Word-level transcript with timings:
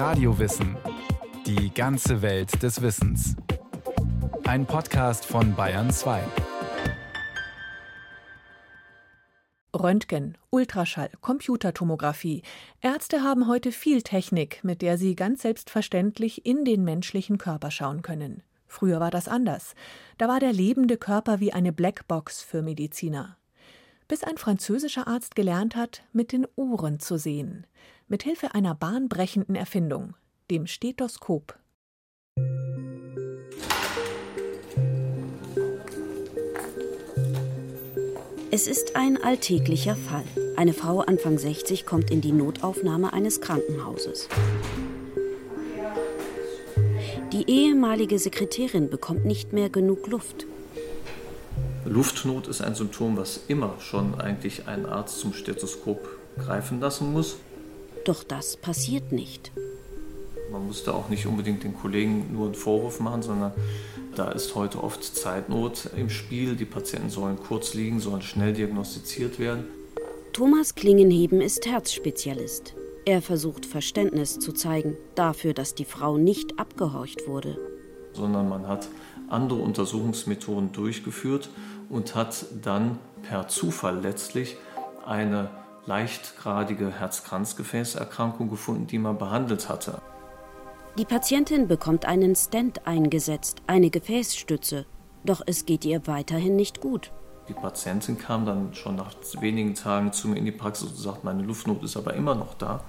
Radiowissen. 0.00 0.78
Die 1.44 1.74
ganze 1.74 2.22
Welt 2.22 2.62
des 2.62 2.80
Wissens. 2.80 3.36
Ein 4.44 4.64
Podcast 4.64 5.26
von 5.26 5.54
Bayern 5.54 5.90
2. 5.90 6.22
Röntgen, 9.78 10.38
Ultraschall, 10.48 11.10
Computertomographie. 11.20 12.40
Ärzte 12.80 13.22
haben 13.22 13.46
heute 13.46 13.72
viel 13.72 14.00
Technik, 14.00 14.64
mit 14.64 14.80
der 14.80 14.96
sie 14.96 15.14
ganz 15.14 15.42
selbstverständlich 15.42 16.46
in 16.46 16.64
den 16.64 16.82
menschlichen 16.82 17.36
Körper 17.36 17.70
schauen 17.70 18.00
können. 18.00 18.42
Früher 18.66 19.00
war 19.00 19.10
das 19.10 19.28
anders. 19.28 19.74
Da 20.16 20.28
war 20.28 20.40
der 20.40 20.54
lebende 20.54 20.96
Körper 20.96 21.40
wie 21.40 21.52
eine 21.52 21.74
Blackbox 21.74 22.40
für 22.40 22.62
Mediziner. 22.62 23.36
Bis 24.08 24.24
ein 24.24 24.38
französischer 24.38 25.06
Arzt 25.06 25.36
gelernt 25.36 25.76
hat, 25.76 26.04
mit 26.14 26.32
den 26.32 26.46
Ohren 26.56 27.00
zu 27.00 27.18
sehen. 27.18 27.66
Mit 28.12 28.24
Hilfe 28.24 28.56
einer 28.56 28.74
bahnbrechenden 28.74 29.54
Erfindung, 29.54 30.14
dem 30.50 30.66
Stethoskop. 30.66 31.56
Es 38.50 38.66
ist 38.66 38.96
ein 38.96 39.16
alltäglicher 39.22 39.94
Fall. 39.94 40.24
Eine 40.56 40.72
Frau 40.72 40.98
Anfang 41.02 41.38
60 41.38 41.86
kommt 41.86 42.10
in 42.10 42.20
die 42.20 42.32
Notaufnahme 42.32 43.12
eines 43.12 43.40
Krankenhauses. 43.40 44.28
Die 47.32 47.48
ehemalige 47.48 48.18
Sekretärin 48.18 48.90
bekommt 48.90 49.24
nicht 49.24 49.52
mehr 49.52 49.70
genug 49.70 50.08
Luft. 50.08 50.46
Luftnot 51.84 52.48
ist 52.48 52.60
ein 52.60 52.74
Symptom, 52.74 53.16
was 53.16 53.42
immer 53.46 53.76
schon 53.78 54.20
eigentlich 54.20 54.66
ein 54.66 54.84
Arzt 54.84 55.20
zum 55.20 55.32
Stethoskop 55.32 56.08
greifen 56.38 56.80
lassen 56.80 57.12
muss. 57.12 57.36
Doch 58.04 58.24
das 58.24 58.56
passiert 58.56 59.12
nicht. 59.12 59.52
Man 60.50 60.66
muss 60.66 60.84
da 60.84 60.92
auch 60.92 61.08
nicht 61.08 61.26
unbedingt 61.26 61.62
den 61.62 61.74
Kollegen 61.74 62.32
nur 62.32 62.46
einen 62.46 62.54
Vorwurf 62.54 63.00
machen, 63.00 63.22
sondern 63.22 63.52
da 64.16 64.32
ist 64.32 64.54
heute 64.54 64.82
oft 64.82 65.04
Zeitnot 65.04 65.90
im 65.96 66.10
Spiel. 66.10 66.56
Die 66.56 66.64
Patienten 66.64 67.10
sollen 67.10 67.38
kurz 67.38 67.74
liegen, 67.74 68.00
sollen 68.00 68.22
schnell 68.22 68.52
diagnostiziert 68.52 69.38
werden. 69.38 69.64
Thomas 70.32 70.74
Klingenheben 70.74 71.40
ist 71.40 71.66
Herzspezialist. 71.66 72.74
Er 73.04 73.22
versucht 73.22 73.66
Verständnis 73.66 74.38
zu 74.38 74.52
zeigen 74.52 74.96
dafür, 75.14 75.54
dass 75.54 75.74
die 75.74 75.84
Frau 75.84 76.16
nicht 76.18 76.58
abgehorcht 76.58 77.26
wurde. 77.26 77.58
Sondern 78.12 78.48
man 78.48 78.66
hat 78.66 78.88
andere 79.28 79.60
Untersuchungsmethoden 79.60 80.72
durchgeführt 80.72 81.50
und 81.88 82.14
hat 82.14 82.46
dann 82.62 82.98
per 83.22 83.48
Zufall 83.48 84.00
letztlich 84.00 84.56
eine 85.04 85.50
leichtgradige 85.86 86.92
Herzkranzgefäßerkrankung 86.92 88.50
gefunden, 88.50 88.86
die 88.86 88.98
man 88.98 89.18
behandelt 89.18 89.68
hatte. 89.68 90.00
Die 90.98 91.04
Patientin 91.04 91.68
bekommt 91.68 92.04
einen 92.04 92.34
Stent 92.34 92.86
eingesetzt, 92.86 93.62
eine 93.66 93.90
Gefäßstütze. 93.90 94.86
Doch 95.24 95.42
es 95.46 95.66
geht 95.66 95.84
ihr 95.84 96.06
weiterhin 96.06 96.56
nicht 96.56 96.80
gut. 96.80 97.12
Die 97.48 97.54
Patientin 97.54 98.18
kam 98.18 98.46
dann 98.46 98.74
schon 98.74 98.96
nach 98.96 99.12
wenigen 99.40 99.74
Tagen 99.74 100.12
zu 100.12 100.28
mir 100.28 100.36
in 100.36 100.44
die 100.44 100.52
Praxis 100.52 100.90
und 100.90 100.96
sagt, 100.98 101.24
meine 101.24 101.42
Luftnot 101.42 101.82
ist 101.82 101.96
aber 101.96 102.14
immer 102.14 102.34
noch 102.34 102.54
da. 102.54 102.84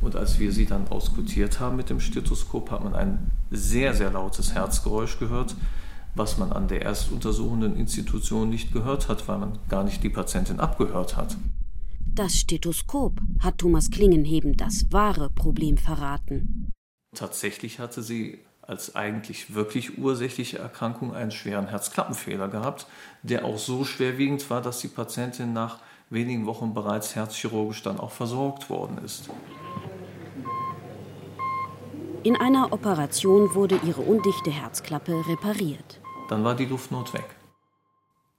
Und 0.00 0.16
als 0.16 0.38
wir 0.38 0.52
sie 0.52 0.66
dann 0.66 0.88
auskutiert 0.88 1.60
haben 1.60 1.76
mit 1.76 1.88
dem 1.88 2.00
Stethoskop, 2.00 2.70
hat 2.70 2.82
man 2.82 2.94
ein 2.94 3.30
sehr, 3.50 3.94
sehr 3.94 4.10
lautes 4.10 4.54
Herzgeräusch 4.54 5.18
gehört, 5.18 5.54
was 6.14 6.38
man 6.38 6.52
an 6.52 6.68
der 6.68 6.82
erstuntersuchenden 6.82 7.76
Institution 7.76 8.50
nicht 8.50 8.72
gehört 8.72 9.08
hat, 9.08 9.28
weil 9.28 9.38
man 9.38 9.58
gar 9.68 9.84
nicht 9.84 10.02
die 10.02 10.08
Patientin 10.08 10.60
abgehört 10.60 11.16
hat. 11.16 11.36
Das 12.12 12.36
Stethoskop 12.36 13.20
hat 13.38 13.58
Thomas 13.58 13.90
Klingenheben 13.90 14.56
das 14.56 14.86
wahre 14.90 15.30
Problem 15.30 15.78
verraten. 15.78 16.72
Tatsächlich 17.14 17.78
hatte 17.78 18.02
sie 18.02 18.40
als 18.62 18.94
eigentlich 18.94 19.54
wirklich 19.54 19.98
ursächliche 19.98 20.58
Erkrankung 20.58 21.14
einen 21.14 21.30
schweren 21.30 21.68
Herzklappenfehler 21.68 22.48
gehabt, 22.48 22.86
der 23.22 23.44
auch 23.44 23.58
so 23.58 23.84
schwerwiegend 23.84 24.48
war, 24.50 24.60
dass 24.60 24.80
die 24.80 24.88
Patientin 24.88 25.52
nach 25.52 25.78
wenigen 26.08 26.46
Wochen 26.46 26.74
bereits 26.74 27.14
herzchirurgisch 27.14 27.82
dann 27.82 27.98
auch 27.98 28.12
versorgt 28.12 28.70
worden 28.70 28.98
ist. 29.04 29.30
In 32.22 32.36
einer 32.36 32.72
Operation 32.72 33.54
wurde 33.54 33.80
ihre 33.84 34.02
undichte 34.02 34.50
Herzklappe 34.50 35.24
repariert. 35.26 35.99
Dann 36.30 36.44
war 36.44 36.54
die 36.54 36.64
Luftnot 36.64 37.12
weg. 37.12 37.24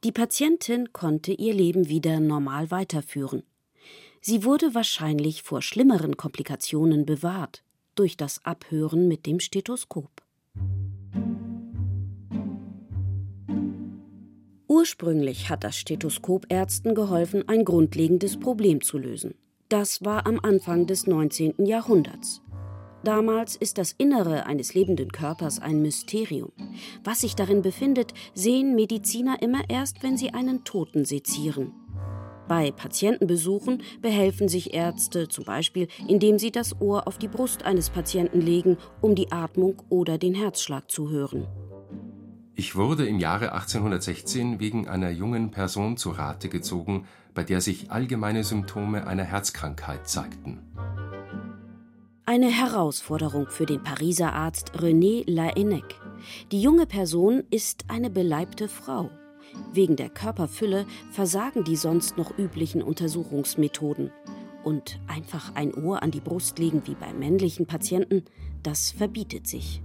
Die 0.06 0.14
Patientin 0.14 0.94
konnte 0.94 1.34
ihr 1.34 1.54
Leben 1.54 1.90
wieder 1.90 2.22
normal 2.22 2.72
weiterführen. 2.72 3.44
Sie 4.22 4.46
wurde 4.46 4.74
wahrscheinlich 4.74 5.44
vor 5.44 5.62
schlimmeren 5.62 6.16
Komplikationen 6.16 7.06
bewahrt 7.06 7.64
durch 7.96 8.16
das 8.16 8.46
Abhören 8.46 9.10
mit 9.10 9.26
dem 9.26 9.42
Stethoskop. 9.42 10.10
Ursprünglich 14.70 15.50
hat 15.50 15.66
das 15.66 15.76
Stethoskop 15.76 16.46
Ärzten 16.48 16.96
geholfen, 16.96 17.50
ein 17.50 17.66
grundlegendes 17.66 18.40
Problem 18.40 18.82
zu 18.82 19.00
lösen. 19.00 19.36
Das 19.68 20.06
war 20.06 20.26
am 20.26 20.40
Anfang 20.40 20.88
des 20.88 21.08
19. 21.08 21.66
Jahrhunderts. 21.66 22.42
Damals 23.04 23.56
ist 23.56 23.78
das 23.78 23.94
Innere 23.98 24.46
eines 24.46 24.76
lebenden 24.76 25.12
Körpers 25.12 25.60
ein 25.60 25.82
Mysterium. 25.82 26.52
Was 27.04 27.22
sich 27.22 27.36
darin 27.36 27.62
befindet, 27.64 28.14
sehen 28.36 28.76
Mediziner 28.76 29.42
immer 29.42 29.70
erst, 29.70 30.04
wenn 30.04 30.18
sie 30.18 30.34
einen 30.34 30.64
Toten 30.64 31.06
sezieren. 31.06 31.74
Bei 32.48 32.72
Patientenbesuchen 32.72 33.82
behelfen 34.02 34.50
sich 34.50 34.74
Ärzte 34.74 35.30
zum 35.30 35.46
Beispiel, 35.46 35.88
indem 36.08 36.38
sie 36.38 36.52
das 36.52 36.80
Ohr 36.82 37.08
auf 37.08 37.18
die 37.18 37.30
Brust 37.30 37.64
eines 37.64 37.90
Patienten 37.90 38.42
legen, 38.42 38.78
um 39.00 39.16
die 39.16 39.32
Atmung 39.32 39.82
oder 39.90 40.18
den 40.18 40.36
Herzschlag 40.36 40.92
zu 40.92 41.10
hören. 41.10 41.48
Ich 42.54 42.76
wurde 42.76 43.08
im 43.08 43.18
Jahre 43.18 43.54
1816 43.54 44.60
wegen 44.60 44.88
einer 44.88 45.10
jungen 45.10 45.50
Person 45.50 45.98
zu 45.98 46.12
Rate 46.12 46.50
gezogen, 46.50 47.08
bei 47.34 47.44
der 47.44 47.62
sich 47.62 47.90
allgemeine 47.90 48.44
Symptome 48.44 49.08
einer 49.08 49.24
Herzkrankheit 49.24 50.08
zeigten. 50.08 50.60
Eine 52.32 52.48
Herausforderung 52.50 53.48
für 53.50 53.66
den 53.66 53.84
Pariser 53.84 54.32
Arzt 54.32 54.72
René 54.78 55.30
Laennec. 55.30 56.00
Die 56.54 56.62
junge 56.62 56.86
Person 56.86 57.44
ist 57.50 57.84
eine 57.90 58.10
beleibte 58.10 58.70
Frau. 58.70 59.10
Wegen 59.74 59.98
der 59.98 60.08
Körperfülle 60.08 60.86
versagen 61.12 61.66
die 61.66 61.76
sonst 61.76 62.16
noch 62.16 62.38
üblichen 62.38 62.84
Untersuchungsmethoden. 62.84 64.12
Und 64.64 65.02
einfach 65.08 65.56
ein 65.56 65.74
Ohr 65.74 66.04
an 66.04 66.12
die 66.12 66.22
Brust 66.22 66.58
legen 66.58 66.84
wie 66.86 66.96
bei 66.96 67.12
männlichen 67.12 67.66
Patienten, 67.66 68.24
das 68.64 68.92
verbietet 68.92 69.46
sich. 69.46 69.82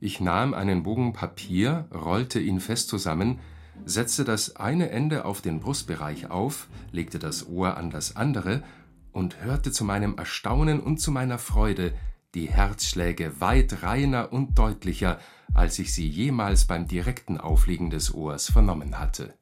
Ich 0.00 0.20
nahm 0.20 0.54
einen 0.54 0.82
Bogen 0.82 1.12
Papier, 1.12 1.86
rollte 1.94 2.40
ihn 2.40 2.58
fest 2.58 2.88
zusammen, 2.88 3.38
setzte 3.84 4.24
das 4.24 4.56
eine 4.56 4.90
Ende 4.90 5.24
auf 5.24 5.40
den 5.40 5.60
Brustbereich 5.60 6.32
auf, 6.32 6.68
legte 6.90 7.20
das 7.20 7.48
Ohr 7.48 7.76
an 7.76 7.90
das 7.90 8.16
andere 8.16 8.64
und 9.12 9.42
hörte 9.42 9.72
zu 9.72 9.84
meinem 9.84 10.16
Erstaunen 10.16 10.80
und 10.80 10.98
zu 10.98 11.10
meiner 11.10 11.38
Freude 11.38 11.92
die 12.34 12.48
Herzschläge 12.48 13.40
weit 13.40 13.82
reiner 13.82 14.32
und 14.32 14.58
deutlicher, 14.58 15.20
als 15.54 15.78
ich 15.78 15.92
sie 15.92 16.08
jemals 16.08 16.66
beim 16.66 16.88
direkten 16.88 17.38
Auflegen 17.38 17.90
des 17.90 18.14
Ohrs 18.14 18.50
vernommen 18.50 18.98
hatte. 18.98 19.34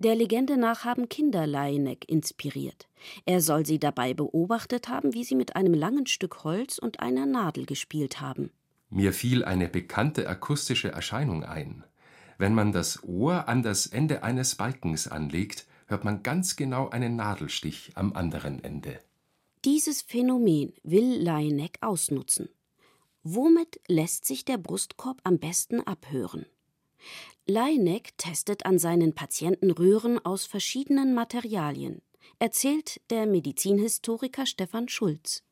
Der 0.00 0.14
Legende 0.14 0.56
nach 0.56 0.84
haben 0.84 1.08
Kinder 1.08 1.46
Laieneck 1.46 2.08
inspiriert. 2.08 2.88
Er 3.26 3.40
soll 3.40 3.66
sie 3.66 3.80
dabei 3.80 4.14
beobachtet 4.14 4.88
haben, 4.88 5.12
wie 5.12 5.24
sie 5.24 5.34
mit 5.34 5.56
einem 5.56 5.74
langen 5.74 6.06
Stück 6.06 6.44
Holz 6.44 6.78
und 6.78 7.00
einer 7.00 7.26
Nadel 7.26 7.66
gespielt 7.66 8.20
haben. 8.20 8.50
Mir 8.90 9.12
fiel 9.12 9.44
eine 9.44 9.68
bekannte 9.68 10.28
akustische 10.28 10.92
Erscheinung 10.92 11.42
ein. 11.42 11.82
Wenn 12.38 12.54
man 12.54 12.70
das 12.70 13.02
Ohr 13.02 13.48
an 13.48 13.64
das 13.64 13.86
Ende 13.86 14.22
eines 14.22 14.54
Balkens 14.54 15.08
anlegt, 15.08 15.66
hört 15.88 16.04
man 16.04 16.22
ganz 16.22 16.56
genau 16.56 16.88
einen 16.90 17.16
Nadelstich 17.16 17.92
am 17.94 18.12
anderen 18.12 18.62
Ende. 18.62 19.00
Dieses 19.64 20.02
Phänomen 20.02 20.72
will 20.84 21.20
Laennec 21.20 21.78
ausnutzen. 21.80 22.48
Womit 23.24 23.80
lässt 23.88 24.24
sich 24.24 24.44
der 24.44 24.58
Brustkorb 24.58 25.20
am 25.24 25.38
besten 25.38 25.80
abhören? 25.80 26.46
Laennec 27.46 28.16
testet 28.18 28.66
an 28.66 28.78
seinen 28.78 29.14
Patienten 29.14 29.70
Röhren 29.70 30.24
aus 30.24 30.46
verschiedenen 30.46 31.14
Materialien, 31.14 32.02
erzählt 32.38 33.00
der 33.10 33.26
Medizinhistoriker 33.26 34.46
Stefan 34.46 34.88
Schulz. 34.88 35.42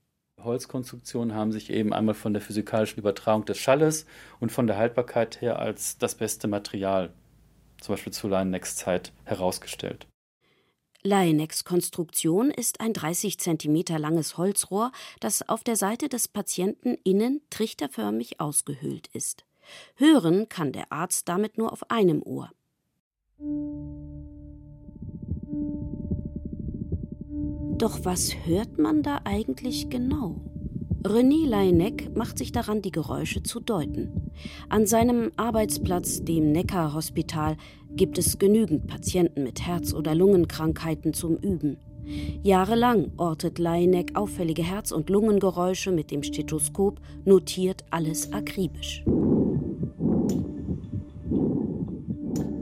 Holzkonstruktionen 0.43 1.35
haben 1.35 1.53
sich 1.53 1.71
eben 1.71 1.93
einmal 1.93 2.15
von 2.15 2.35
der 2.35 2.43
physikalischen 2.43 2.99
Übertragung 2.99 3.47
des 3.47 3.59
Schalles 3.59 4.07
und 4.39 4.53
von 4.53 4.67
der 4.67 4.77
Haltbarkeit 4.77 5.41
her 5.41 5.59
als 5.59 5.99
das 5.99 6.15
beste 6.15 6.47
Material, 6.47 7.13
zum 7.81 7.95
Beispiel 7.95 8.13
zu 8.13 8.29
Laennecks 8.29 8.77
Zeit, 8.77 9.13
herausgestellt. 9.25 10.07
Laenex 11.07 11.65
Konstruktion 11.65 12.51
ist 12.51 12.81
ein 12.81 12.93
30 12.93 13.39
cm 13.39 13.97
langes 13.97 14.37
Holzrohr, 14.37 14.91
das 15.21 15.49
auf 15.49 15.63
der 15.63 15.77
Seite 15.77 16.09
des 16.09 16.27
Patienten 16.27 16.99
innen 17.05 17.41
trichterförmig 17.49 18.41
ausgehöhlt 18.41 19.09
ist. 19.13 19.45
Hören 19.95 20.49
kann 20.49 20.73
der 20.73 20.93
Arzt 20.93 21.29
damit 21.29 21.59
nur 21.59 21.73
auf 21.73 21.91
einem 21.91 22.23
Ohr. 22.23 22.51
Doch 27.79 28.05
was 28.05 28.35
hört 28.45 28.79
man 28.79 29.03
da 29.03 29.21
eigentlich 29.25 29.89
genau? 29.89 30.41
René 31.07 31.47
Laennec 31.47 32.17
macht 32.17 32.37
sich 32.37 32.51
daran, 32.51 32.83
die 32.83 32.91
Geräusche 32.91 33.43
zu 33.43 33.61
deuten. 33.61 34.33
An 34.69 34.87
seinem 34.87 35.31
Arbeitsplatz, 35.37 36.25
dem 36.25 36.51
Neckar-Hospital, 36.51 37.57
gibt 37.91 38.19
es 38.19 38.39
genügend 38.39 38.89
Patienten 38.89 39.45
mit 39.45 39.65
Herz- 39.65 39.95
oder 39.95 40.17
Lungenkrankheiten 40.17 41.15
zum 41.15 41.37
Üben. 41.37 41.77
Jahrelang 42.43 43.13
ortet 43.17 43.59
Laennec 43.59 44.17
auffällige 44.17 44.65
Herz- 44.65 44.91
und 44.91 45.09
Lungengeräusche 45.09 45.93
mit 45.93 46.11
dem 46.11 46.25
Stethoskop, 46.25 47.01
notiert 47.25 47.85
alles 47.91 48.33
akribisch. 48.33 49.05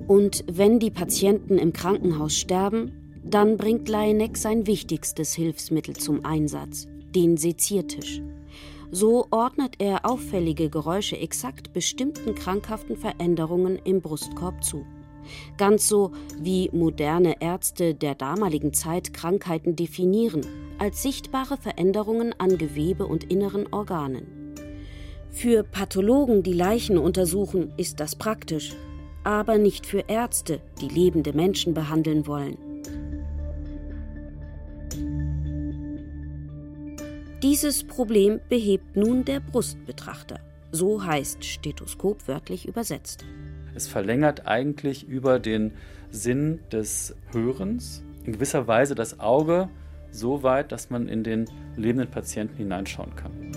Und 0.07 0.45
wenn 0.53 0.79
die 0.79 0.91
Patienten 0.91 1.57
im 1.57 1.73
Krankenhaus 1.73 2.37
sterben, 2.37 2.93
dann 3.25 3.57
bringt 3.57 3.89
Laennec 3.89 4.37
sein 4.37 4.67
wichtigstes 4.67 5.35
Hilfsmittel 5.35 5.97
zum 5.97 6.27
Einsatz, 6.27 6.87
den 7.15 7.37
Seziertisch. 7.37 8.21
So 8.91 9.27
ordnet 9.31 9.77
er 9.79 10.05
auffällige 10.09 10.71
Geräusche 10.71 11.19
exakt 11.19 11.73
bestimmten 11.73 12.35
krankhaften 12.35 12.97
Veränderungen 12.97 13.79
im 13.85 14.01
Brustkorb 14.01 14.63
zu. 14.63 14.85
Ganz 15.57 15.89
so 15.89 16.13
wie 16.39 16.71
moderne 16.73 17.41
Ärzte 17.41 17.95
der 17.95 18.15
damaligen 18.15 18.73
Zeit 18.73 19.13
Krankheiten 19.13 19.75
definieren, 19.75 20.43
als 20.79 21.03
sichtbare 21.03 21.57
Veränderungen 21.57 22.35
an 22.39 22.59
Gewebe 22.59 23.07
und 23.07 23.25
inneren 23.25 23.73
Organen. 23.73 24.55
Für 25.31 25.65
Pathologen, 25.65 26.43
die 26.43 26.53
Leichen 26.53 26.97
untersuchen, 26.97 27.73
ist 27.77 27.99
das 27.99 28.15
praktisch, 28.15 28.77
aber 29.25 29.59
nicht 29.59 29.87
für 29.87 30.05
Ärzte, 30.07 30.61
die 30.81 30.89
lebende 30.89 31.33
Menschen 31.33 31.75
behandeln 31.75 32.27
wollen. 32.27 32.64
Dieses 37.45 37.85
Problem 37.85 38.41
behebt 38.49 38.97
nun 38.97 39.27
der 39.27 39.39
Brustbetrachter. 39.39 40.41
So 40.73 41.05
heißt 41.05 41.45
Stethoskop 41.45 42.27
wörtlich 42.27 42.67
übersetzt. 42.67 43.27
Es 43.75 43.87
verlängert 43.87 44.47
eigentlich 44.47 45.07
über 45.07 45.39
den 45.39 45.73
Sinn 46.11 46.61
des 46.73 47.15
Hörens 47.33 48.03
in 48.25 48.33
gewisser 48.33 48.67
Weise 48.67 48.95
das 48.95 49.21
Auge 49.21 49.69
so 50.11 50.43
weit, 50.43 50.73
dass 50.73 50.89
man 50.89 51.07
in 51.07 51.23
den 51.23 51.45
lebenden 51.77 52.11
Patienten 52.11 52.57
hineinschauen 52.57 53.15
kann. 53.15 53.53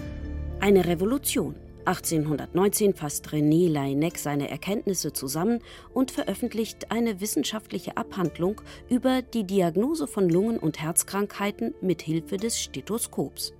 Eine 0.59 0.85
Revolution. 0.85 1.55
1819 1.85 2.93
fasst 2.93 3.29
René 3.29 3.71
Laennec 3.71 4.17
seine 4.17 4.49
Erkenntnisse 4.49 5.13
zusammen 5.13 5.59
und 5.93 6.11
veröffentlicht 6.11 6.91
eine 6.91 7.21
wissenschaftliche 7.21 7.95
Abhandlung 7.95 8.59
über 8.89 9.21
die 9.21 9.45
Diagnose 9.45 10.07
von 10.07 10.27
Lungen- 10.27 10.59
und 10.59 10.81
Herzkrankheiten 10.81 11.73
mit 11.79 12.01
Hilfe 12.01 12.35
des 12.35 12.59
Stethoskops. 12.59 13.53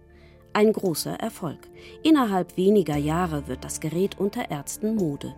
Ein 0.58 0.74
großer 0.74 1.14
Erfolg. 1.14 1.70
Innerhalb 2.02 2.58
weniger 2.58 2.98
Jahre 2.98 3.48
wird 3.48 3.64
das 3.64 3.80
Gerät 3.80 4.18
unter 4.18 4.50
Ärzten 4.50 4.96
Mode. 4.96 5.36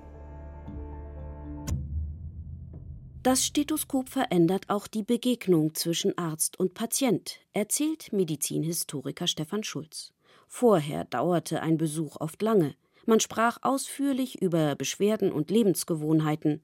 Das 3.22 3.46
Stethoskop 3.46 4.08
verändert 4.08 4.70
auch 4.70 4.88
die 4.88 5.04
Begegnung 5.04 5.76
zwischen 5.76 6.18
Arzt 6.18 6.58
und 6.58 6.74
Patient, 6.74 7.42
erzählt 7.52 8.14
Medizinhistoriker 8.14 9.28
Stefan 9.28 9.66
Schulz. 9.66 10.14
Vorher 10.48 11.04
dauerte 11.04 11.62
ein 11.62 11.78
Besuch 11.78 12.16
oft 12.22 12.42
lange. 12.42 12.76
Man 13.06 13.20
sprach 13.20 13.58
ausführlich 13.62 14.42
über 14.42 14.78
Beschwerden 14.78 15.34
und 15.34 15.52
Lebensgewohnheiten. 15.52 16.62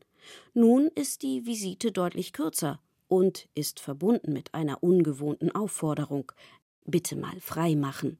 Nun 0.53 0.87
ist 0.95 1.23
die 1.23 1.45
Visite 1.45 1.91
deutlich 1.91 2.31
kürzer 2.31 2.79
und 3.09 3.49
ist 3.53 3.81
verbunden 3.81 4.31
mit 4.31 4.53
einer 4.53 4.81
ungewohnten 4.81 5.51
Aufforderung. 5.53 6.31
Bitte 6.85 7.17
mal 7.17 7.37
frei 7.41 7.75
machen 7.75 8.17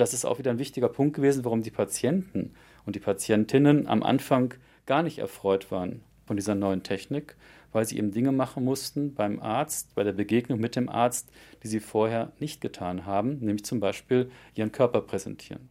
das 0.00 0.14
ist 0.14 0.24
auch 0.24 0.38
wieder 0.38 0.50
ein 0.50 0.58
wichtiger 0.58 0.88
Punkt 0.88 1.14
gewesen, 1.14 1.44
warum 1.44 1.62
die 1.62 1.70
Patienten 1.70 2.54
und 2.86 2.96
die 2.96 3.00
Patientinnen 3.00 3.86
am 3.86 4.02
Anfang 4.02 4.54
gar 4.86 5.02
nicht 5.02 5.18
erfreut 5.18 5.70
waren 5.70 6.02
von 6.26 6.36
dieser 6.36 6.54
neuen 6.54 6.82
Technik, 6.82 7.36
weil 7.72 7.84
sie 7.84 7.98
eben 7.98 8.12
Dinge 8.12 8.32
machen 8.32 8.64
mussten 8.64 9.14
beim 9.14 9.40
Arzt, 9.40 9.94
bei 9.94 10.02
der 10.02 10.12
Begegnung 10.12 10.58
mit 10.58 10.76
dem 10.76 10.88
Arzt, 10.88 11.30
die 11.62 11.68
sie 11.68 11.80
vorher 11.80 12.32
nicht 12.40 12.60
getan 12.60 13.04
haben, 13.04 13.38
nämlich 13.40 13.64
zum 13.64 13.80
Beispiel 13.80 14.30
ihren 14.54 14.72
Körper 14.72 15.02
präsentieren. 15.02 15.70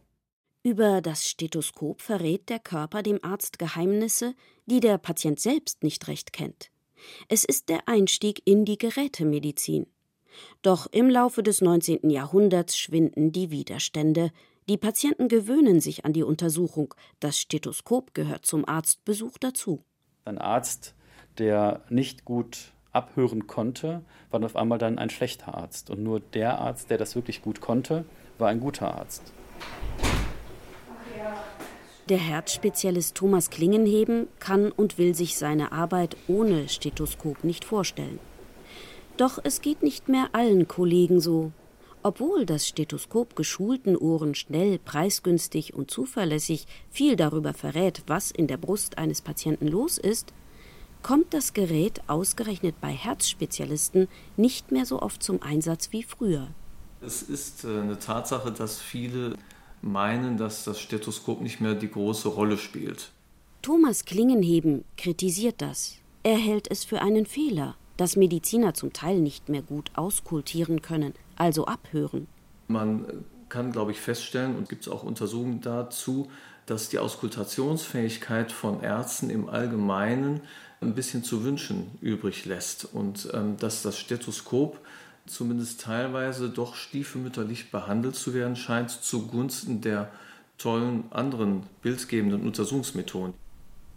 Über 0.62 1.00
das 1.00 1.26
Stethoskop 1.26 2.02
verrät 2.02 2.48
der 2.50 2.58
Körper 2.58 3.02
dem 3.02 3.18
Arzt 3.22 3.58
Geheimnisse, 3.58 4.34
die 4.66 4.80
der 4.80 4.98
Patient 4.98 5.40
selbst 5.40 5.82
nicht 5.82 6.06
recht 6.06 6.32
kennt. 6.32 6.70
Es 7.28 7.44
ist 7.44 7.70
der 7.70 7.88
Einstieg 7.88 8.42
in 8.44 8.66
die 8.66 8.76
Gerätemedizin. 8.76 9.86
Doch 10.62 10.86
im 10.90 11.08
Laufe 11.08 11.42
des 11.42 11.60
19. 11.60 12.10
Jahrhunderts 12.10 12.78
schwinden 12.78 13.32
die 13.32 13.50
Widerstände. 13.50 14.30
Die 14.68 14.76
Patienten 14.76 15.28
gewöhnen 15.28 15.80
sich 15.80 16.04
an 16.04 16.12
die 16.12 16.22
Untersuchung. 16.22 16.94
Das 17.18 17.38
Stethoskop 17.38 18.14
gehört 18.14 18.46
zum 18.46 18.68
Arztbesuch 18.68 19.38
dazu. 19.38 19.82
Ein 20.24 20.38
Arzt, 20.38 20.94
der 21.38 21.82
nicht 21.88 22.24
gut 22.24 22.72
abhören 22.92 23.46
konnte, 23.46 24.02
war 24.30 24.42
auf 24.44 24.56
einmal 24.56 24.78
dann 24.78 24.98
ein 24.98 25.10
schlechter 25.10 25.54
Arzt. 25.54 25.90
Und 25.90 26.02
nur 26.02 26.20
der 26.20 26.58
Arzt, 26.58 26.90
der 26.90 26.98
das 26.98 27.14
wirklich 27.14 27.42
gut 27.42 27.60
konnte, 27.60 28.04
war 28.38 28.48
ein 28.48 28.60
guter 28.60 28.94
Arzt. 28.94 29.32
Der 32.08 32.18
Herzspezialist 32.18 33.14
Thomas 33.14 33.50
Klingenheben 33.50 34.26
kann 34.40 34.72
und 34.72 34.98
will 34.98 35.14
sich 35.14 35.36
seine 35.36 35.70
Arbeit 35.70 36.16
ohne 36.26 36.68
Stethoskop 36.68 37.44
nicht 37.44 37.64
vorstellen. 37.64 38.18
Doch 39.20 39.38
es 39.44 39.60
geht 39.60 39.82
nicht 39.82 40.08
mehr 40.08 40.30
allen 40.32 40.66
Kollegen 40.66 41.20
so. 41.20 41.52
Obwohl 42.02 42.46
das 42.46 42.66
Stethoskop 42.66 43.36
geschulten 43.36 43.94
Ohren 43.94 44.34
schnell, 44.34 44.78
preisgünstig 44.78 45.74
und 45.74 45.90
zuverlässig 45.90 46.66
viel 46.90 47.16
darüber 47.16 47.52
verrät, 47.52 48.02
was 48.06 48.30
in 48.30 48.46
der 48.46 48.56
Brust 48.56 48.96
eines 48.96 49.20
Patienten 49.20 49.68
los 49.68 49.98
ist, 49.98 50.32
kommt 51.02 51.34
das 51.34 51.52
Gerät 51.52 52.00
ausgerechnet 52.06 52.80
bei 52.80 52.92
Herzspezialisten 52.92 54.08
nicht 54.38 54.72
mehr 54.72 54.86
so 54.86 55.02
oft 55.02 55.22
zum 55.22 55.42
Einsatz 55.42 55.92
wie 55.92 56.02
früher. 56.02 56.48
Es 57.02 57.20
ist 57.20 57.64
äh, 57.64 57.78
eine 57.78 57.98
Tatsache, 57.98 58.50
dass 58.50 58.80
viele 58.80 59.34
meinen, 59.82 60.38
dass 60.38 60.64
das 60.64 60.80
Stethoskop 60.80 61.42
nicht 61.42 61.60
mehr 61.60 61.74
die 61.74 61.90
große 61.90 62.28
Rolle 62.28 62.56
spielt. 62.56 63.12
Thomas 63.60 64.06
Klingenheben 64.06 64.86
kritisiert 64.96 65.56
das. 65.58 65.98
Er 66.22 66.38
hält 66.38 66.70
es 66.70 66.84
für 66.84 67.02
einen 67.02 67.26
Fehler 67.26 67.76
dass 68.00 68.16
Mediziner 68.16 68.72
zum 68.72 68.94
Teil 68.94 69.18
nicht 69.20 69.50
mehr 69.50 69.60
gut 69.60 69.90
auskultieren 69.94 70.80
können, 70.80 71.12
also 71.36 71.66
abhören. 71.66 72.28
Man 72.66 73.24
kann, 73.50 73.72
glaube 73.72 73.90
ich, 73.90 74.00
feststellen, 74.00 74.56
und 74.56 74.70
gibt 74.70 74.86
es 74.86 74.88
auch 74.88 75.02
Untersuchungen 75.02 75.60
dazu, 75.60 76.30
dass 76.64 76.88
die 76.88 76.98
Auskultationsfähigkeit 76.98 78.52
von 78.52 78.80
Ärzten 78.80 79.28
im 79.28 79.50
Allgemeinen 79.50 80.40
ein 80.80 80.94
bisschen 80.94 81.24
zu 81.24 81.44
wünschen 81.44 81.90
übrig 82.00 82.46
lässt 82.46 82.86
und 82.90 83.28
ähm, 83.34 83.58
dass 83.58 83.82
das 83.82 83.98
Stethoskop 83.98 84.80
zumindest 85.26 85.82
teilweise 85.82 86.48
doch 86.48 86.76
stiefmütterlich 86.76 87.70
behandelt 87.70 88.14
zu 88.14 88.32
werden 88.32 88.56
scheint 88.56 88.90
zugunsten 88.90 89.82
der 89.82 90.10
tollen 90.56 91.04
anderen 91.10 91.64
bildgebenden 91.82 92.46
Untersuchungsmethoden. 92.46 93.34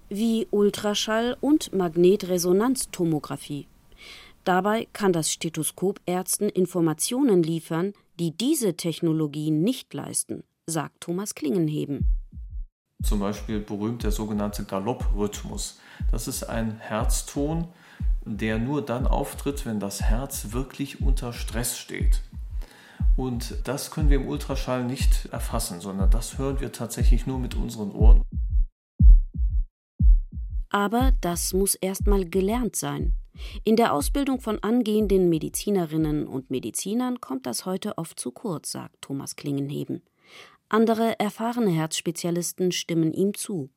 Wie 0.10 0.48
Ultraschall 0.52 1.38
und 1.40 1.74
Magnetresonanztomographie. 1.74 3.68
Dabei 4.44 4.88
kann 4.92 5.14
das 5.14 5.32
Stethoskop 5.32 6.02
Ärzten 6.06 6.50
Informationen 6.50 7.44
liefern, 7.44 7.94
die 8.20 8.36
diese 8.36 8.76
Technologien 8.76 9.62
nicht 9.62 9.94
leisten, 9.94 10.44
sagt 10.66 11.02
Thomas 11.02 11.34
Klingenheben. 11.34 12.06
Zum 13.04 13.20
Beispiel 13.20 13.60
berühmt 13.60 14.04
der 14.04 14.12
sogenannte 14.12 14.64
Galopprhythmus. 14.64 15.80
Das 16.12 16.28
ist 16.28 16.44
ein 16.44 16.78
Herzton, 16.80 17.68
der 18.26 18.60
nur 18.60 18.82
dann 18.82 19.08
auftritt, 19.08 19.66
wenn 19.66 19.80
das 19.80 20.02
Herz 20.02 20.52
wirklich 20.52 21.02
unter 21.02 21.34
Stress 21.34 21.78
steht. 21.78 22.22
Und 23.16 23.56
das 23.66 23.92
können 23.92 24.10
wir 24.10 24.18
im 24.18 24.28
Ultraschall 24.28 24.86
nicht 24.86 25.26
erfassen, 25.26 25.82
sondern 25.82 26.10
das 26.10 26.38
hören 26.38 26.60
wir 26.62 26.72
tatsächlich 26.72 27.28
nur 27.28 27.40
mit 27.40 27.56
unseren 27.56 27.92
Ohren. 27.92 28.24
Aber 30.70 31.12
das 31.22 31.54
muss 31.54 31.76
erstmal 31.76 32.26
gelernt 32.26 32.76
sein. 32.76 33.14
In 33.64 33.76
der 33.76 33.94
Ausbildung 33.94 34.40
von 34.40 34.60
angehenden 34.60 35.30
Medizinerinnen 35.30 36.28
und 36.28 36.52
Medizinern 36.52 37.20
kommt 37.20 37.46
das 37.46 37.66
heute 37.66 37.98
oft 37.98 38.20
zu 38.20 38.32
kurz, 38.32 38.72
sagt 38.72 39.02
Thomas 39.02 39.36
Klingenheben. 39.36 40.02
Andere 40.70 41.20
erfahrene 41.20 41.72
Herzspezialisten 41.72 42.72
stimmen 42.72 43.14
ihm 43.14 43.34
zu. 43.34 43.70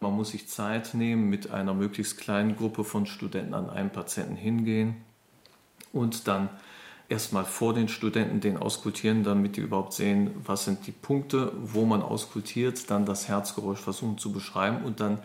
Man 0.00 0.16
muss 0.16 0.30
sich 0.30 0.48
Zeit 0.48 0.94
nehmen, 0.94 1.28
mit 1.28 1.50
einer 1.50 1.74
möglichst 1.74 2.18
kleinen 2.18 2.56
Gruppe 2.56 2.84
von 2.84 3.06
Studenten 3.06 3.54
an 3.54 3.68
einen 3.68 3.90
Patienten 3.90 4.36
hingehen 4.36 4.96
und 5.92 6.26
dann 6.26 6.48
erstmal 7.08 7.44
vor 7.44 7.74
den 7.74 7.88
Studenten 7.88 8.40
den 8.40 8.56
auskultieren, 8.56 9.24
damit 9.24 9.56
die 9.56 9.60
überhaupt 9.60 9.92
sehen, 9.92 10.30
was 10.44 10.64
sind 10.64 10.86
die 10.86 10.92
Punkte, 10.92 11.52
wo 11.60 11.84
man 11.84 12.02
auskultiert, 12.02 12.90
dann 12.90 13.04
das 13.04 13.28
Herzgeräusch 13.28 13.80
versuchen 13.80 14.16
zu 14.16 14.32
beschreiben 14.32 14.82
und 14.84 15.00
dann 15.00 15.18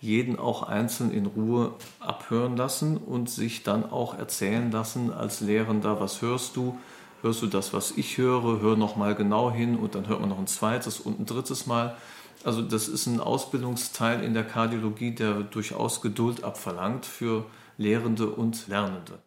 jeden 0.00 0.38
auch 0.38 0.62
einzeln 0.62 1.10
in 1.10 1.26
Ruhe 1.26 1.74
abhören 2.00 2.56
lassen 2.56 2.96
und 2.96 3.30
sich 3.30 3.62
dann 3.62 3.88
auch 3.90 4.16
erzählen 4.16 4.70
lassen 4.70 5.12
als 5.12 5.40
Lehrender, 5.40 6.00
was 6.00 6.22
hörst 6.22 6.56
du, 6.56 6.78
hörst 7.22 7.42
du 7.42 7.46
das, 7.46 7.72
was 7.72 7.92
ich 7.92 8.16
höre, 8.18 8.60
hör 8.60 8.76
noch 8.76 8.96
mal 8.96 9.14
genau 9.14 9.50
hin 9.50 9.76
und 9.76 9.94
dann 9.94 10.06
hört 10.06 10.20
man 10.20 10.28
noch 10.28 10.38
ein 10.38 10.46
zweites 10.46 11.00
und 11.00 11.18
ein 11.18 11.26
drittes 11.26 11.66
Mal. 11.66 11.96
Also 12.44 12.62
das 12.62 12.86
ist 12.86 13.06
ein 13.06 13.20
Ausbildungsteil 13.20 14.22
in 14.22 14.34
der 14.34 14.44
Kardiologie, 14.44 15.14
der 15.14 15.42
durchaus 15.42 16.00
Geduld 16.00 16.44
abverlangt 16.44 17.04
für 17.04 17.44
Lehrende 17.76 18.28
und 18.28 18.68
Lernende. 18.68 19.18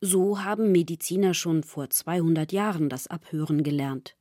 So 0.00 0.42
haben 0.44 0.72
Mediziner 0.72 1.34
schon 1.34 1.64
vor 1.64 1.90
200 1.90 2.52
Jahren 2.52 2.88
das 2.88 3.08
Abhören 3.08 3.62
gelernt. 3.62 4.17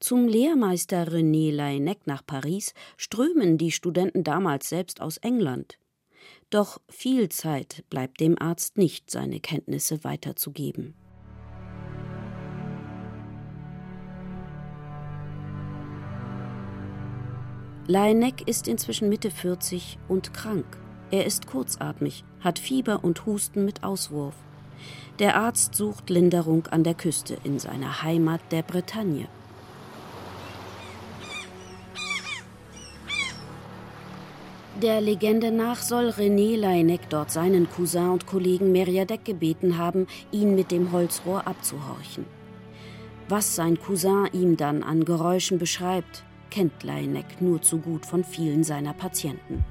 Zum 0.00 0.28
Lehrmeister 0.28 1.08
René 1.08 1.52
Laennec 1.52 2.06
nach 2.06 2.26
Paris 2.26 2.74
strömen 2.96 3.58
die 3.58 3.70
Studenten 3.70 4.24
damals 4.24 4.68
selbst 4.68 5.00
aus 5.00 5.16
England. 5.18 5.78
Doch 6.50 6.80
viel 6.88 7.28
Zeit 7.30 7.84
bleibt 7.90 8.20
dem 8.20 8.38
Arzt 8.38 8.76
nicht, 8.76 9.10
seine 9.10 9.40
Kenntnisse 9.40 10.04
weiterzugeben. 10.04 10.94
Laennec 17.86 18.48
ist 18.48 18.66
inzwischen 18.66 19.10
Mitte 19.10 19.30
40 19.30 19.98
und 20.08 20.32
krank. 20.32 20.64
Er 21.10 21.26
ist 21.26 21.46
kurzatmig, 21.46 22.24
hat 22.40 22.58
Fieber 22.58 23.04
und 23.04 23.26
Husten 23.26 23.64
mit 23.64 23.84
Auswurf. 23.84 24.34
Der 25.18 25.36
Arzt 25.36 25.74
sucht 25.74 26.08
Linderung 26.08 26.66
an 26.68 26.82
der 26.82 26.94
Küste 26.94 27.36
in 27.44 27.58
seiner 27.58 28.02
Heimat 28.02 28.40
der 28.50 28.62
Bretagne. 28.62 29.28
Der 34.84 35.00
Legende 35.00 35.50
nach 35.50 35.80
soll 35.80 36.10
René 36.10 36.58
Laennec 36.58 37.08
dort 37.08 37.30
seinen 37.30 37.70
Cousin 37.70 38.10
und 38.10 38.26
Kollegen 38.26 38.70
Meriadec 38.70 39.24
gebeten 39.24 39.78
haben, 39.78 40.06
ihn 40.30 40.54
mit 40.54 40.70
dem 40.70 40.92
Holzrohr 40.92 41.46
abzuhorchen. 41.46 42.26
Was 43.26 43.56
sein 43.56 43.80
Cousin 43.80 44.28
ihm 44.34 44.58
dann 44.58 44.82
an 44.82 45.06
Geräuschen 45.06 45.58
beschreibt, 45.58 46.22
kennt 46.50 46.82
Laennec 46.82 47.40
nur 47.40 47.62
zu 47.62 47.78
gut 47.78 48.04
von 48.04 48.24
vielen 48.24 48.62
seiner 48.62 48.92
Patienten. 48.92 49.64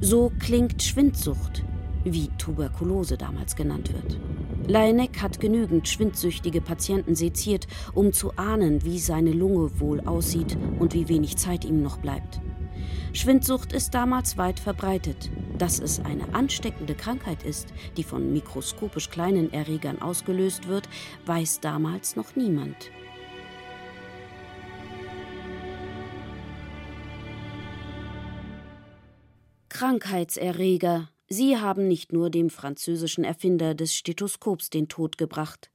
So 0.00 0.32
klingt 0.40 0.82
Schwindsucht, 0.82 1.62
wie 2.04 2.28
Tuberkulose 2.38 3.16
damals 3.16 3.56
genannt 3.56 3.92
wird. 3.92 4.18
Laennec 4.66 5.22
hat 5.22 5.40
genügend 5.40 5.88
schwindsüchtige 5.88 6.60
Patienten 6.60 7.14
seziert, 7.14 7.66
um 7.94 8.12
zu 8.12 8.32
ahnen, 8.36 8.84
wie 8.84 8.98
seine 8.98 9.32
Lunge 9.32 9.80
wohl 9.80 10.00
aussieht 10.00 10.58
und 10.78 10.94
wie 10.94 11.08
wenig 11.08 11.36
Zeit 11.36 11.64
ihm 11.64 11.82
noch 11.82 11.98
bleibt. 11.98 12.40
Schwindsucht 13.12 13.72
ist 13.72 13.94
damals 13.94 14.36
weit 14.36 14.60
verbreitet. 14.60 15.30
Dass 15.56 15.80
es 15.80 15.98
eine 16.04 16.34
ansteckende 16.34 16.94
Krankheit 16.94 17.42
ist, 17.42 17.72
die 17.96 18.04
von 18.04 18.32
mikroskopisch 18.32 19.10
kleinen 19.10 19.52
Erregern 19.52 20.00
ausgelöst 20.00 20.68
wird, 20.68 20.88
weiß 21.26 21.60
damals 21.60 22.14
noch 22.14 22.36
niemand. 22.36 22.90
Krankheitserreger 29.68 31.08
Sie 31.30 31.58
haben 31.58 31.88
nicht 31.88 32.12
nur 32.12 32.30
dem 32.30 32.48
französischen 32.48 33.22
Erfinder 33.22 33.74
des 33.74 33.94
Stethoskops 33.94 34.70
den 34.70 34.88
Tod 34.88 35.18
gebracht. 35.18 35.70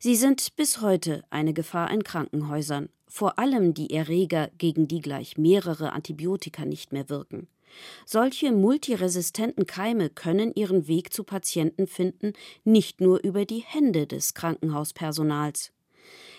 Sie 0.00 0.16
sind 0.16 0.54
bis 0.56 0.82
heute 0.82 1.24
eine 1.30 1.54
Gefahr 1.54 1.90
in 1.90 2.04
Krankenhäusern, 2.04 2.90
vor 3.06 3.38
allem 3.38 3.72
die 3.72 3.90
Erreger, 3.90 4.50
gegen 4.58 4.86
die 4.86 5.00
gleich 5.00 5.38
mehrere 5.38 5.92
Antibiotika 5.92 6.66
nicht 6.66 6.92
mehr 6.92 7.08
wirken. 7.08 7.48
Solche 8.04 8.52
multiresistenten 8.52 9.66
Keime 9.66 10.10
können 10.10 10.52
ihren 10.54 10.88
Weg 10.88 11.12
zu 11.12 11.24
Patienten 11.24 11.86
finden, 11.86 12.34
nicht 12.64 13.00
nur 13.00 13.22
über 13.24 13.46
die 13.46 13.64
Hände 13.66 14.06
des 14.06 14.34
Krankenhauspersonals. 14.34 15.72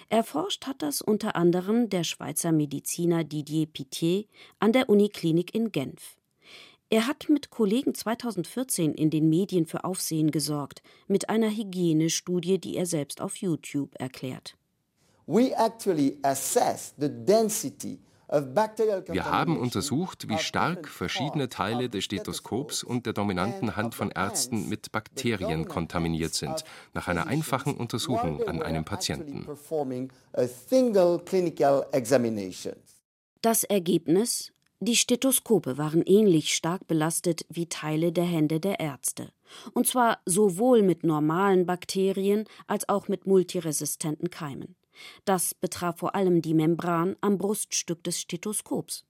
Erforscht 0.09 0.67
hat 0.67 0.81
das 0.81 1.01
unter 1.01 1.35
anderem 1.35 1.89
der 1.89 2.03
Schweizer 2.03 2.51
Mediziner 2.51 3.23
Didier 3.23 3.67
Pitié 3.67 4.27
an 4.59 4.73
der 4.73 4.89
Uniklinik 4.89 5.53
in 5.53 5.71
Genf. 5.71 6.18
Er 6.91 7.05
hat 7.05 7.29
mit 7.29 7.51
Kollegen 7.51 7.93
2014 7.93 8.96
in 8.96 9.12
den 9.12 9.29
Medien 9.29 9.67
für 9.67 9.84
Aufsehen 9.84 10.31
gesorgt, 10.31 10.81
mit 11.08 11.29
einer 11.29 11.51
Hygienestudie, 11.51 12.58
die 12.58 12.77
er 12.77 12.88
selbst 12.88 13.22
auf 13.22 13.36
YouTube 13.36 13.93
erklärt. 14.00 14.58
Wir 15.27 15.55
haben 19.25 19.60
untersucht, 19.60 20.29
wie 20.29 20.38
stark 20.39 20.88
verschiedene 20.88 21.50
Teile 21.50 21.89
des 21.89 22.05
Stethoskops 22.05 22.84
und 22.84 23.05
der 23.05 23.13
dominanten 23.13 23.75
Hand 23.75 23.93
von 23.93 24.10
Ärzten 24.10 24.67
mit 24.69 24.91
Bakterien 24.91 25.67
kontaminiert 25.67 26.34
sind, 26.34 26.63
nach 26.96 27.08
einer 27.08 27.27
einfachen 27.27 27.75
Untersuchung 27.75 28.41
an 28.48 28.63
einem 28.63 28.86
Patienten. 28.86 29.48
Das 33.41 33.63
Ergebnis 33.63 34.51
die 34.81 34.95
Stethoskope 34.95 35.77
waren 35.77 36.03
ähnlich 36.03 36.55
stark 36.55 36.88
belastet 36.88 37.45
wie 37.50 37.67
Teile 37.67 38.13
der 38.13 38.24
Hände 38.24 38.62
der 38.62 38.79
Ärzte. 38.79 39.31
Und 39.74 39.88
zwar 39.88 40.19
sowohl 40.25 40.83
mit 40.83 41.03
normalen 41.03 41.65
Bakterien 41.65 42.45
als 42.67 42.88
auch 42.88 43.09
mit 43.09 43.27
multiresistenten 43.27 44.29
Keimen. 44.29 44.75
Das 45.25 45.53
betraf 45.53 45.98
vor 46.00 46.15
allem 46.15 46.41
die 46.41 46.53
Membran 46.53 47.17
am 47.19 47.38
Bruststück 47.38 48.03
des 48.03 48.21
Stethoskops. 48.21 49.05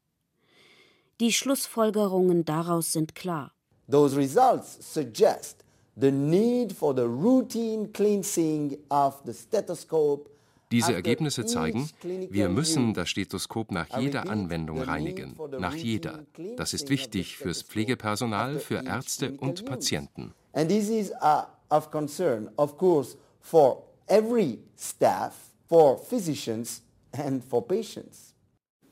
Die 1.20 1.34
Schlussfolgerungen 1.34 2.46
daraus 2.46 2.92
sind 2.92 3.14
klar. 3.14 3.54
Those 3.92 4.16
results 4.18 4.78
suggest 4.82 5.64
the 6.00 6.12
need 6.12 6.72
for 6.72 6.96
the 6.96 7.04
routine 7.04 7.92
cleansing 7.92 8.78
of 8.90 9.22
the 9.26 9.34
stethoscope 9.34 10.30
diese 10.72 10.94
Ergebnisse 10.94 11.46
zeigen, 11.46 11.90
wir 12.04 12.50
müssen 12.50 12.94
das 12.94 13.10
Stethoskop 13.10 13.72
nach 13.72 14.00
jeder 14.00 14.30
Anwendung 14.30 14.82
reinigen, 14.82 15.36
nach 15.60 15.76
jeder. 15.76 16.26
Das 16.58 16.74
ist 16.74 16.90
wichtig 16.90 17.38
fürs 17.38 17.64
Pflegepersonal, 17.64 18.60
für 18.60 18.84
Ärzte 18.86 19.32
und 19.38 19.66
Patienten. 19.66 20.34
And 20.54 20.70
this 20.70 20.90
is 20.90 21.12
uh, 21.22 21.44
of 21.70 21.92
concern, 21.92 22.50
of 22.58 22.78
course, 22.78 23.18
for 23.40 23.84
every 24.08 24.60
staff, 24.78 25.34
for 25.68 25.98
physicians 25.98 26.82
and 27.12 27.44
for 27.44 27.66
patients. 27.68 28.34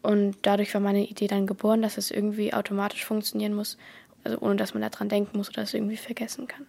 Und 0.02 0.38
dadurch 0.44 0.74
war 0.74 0.82
meine 0.82 1.06
Idee 1.06 1.28
dann 1.28 1.48
geboren, 1.48 1.82
dass 1.82 1.98
es 1.98 2.12
irgendwie 2.12 2.54
automatisch 2.54 3.04
funktionieren 3.04 3.54
muss, 3.54 3.78
also 4.24 4.40
ohne 4.40 4.56
dass 4.56 4.74
man 4.74 4.82
daran 4.82 5.10
denken 5.10 5.38
muss 5.38 5.50
oder 5.50 5.64
es 5.64 5.74
irgendwie 5.74 5.98
vergessen 5.98 6.48
kann. 6.48 6.68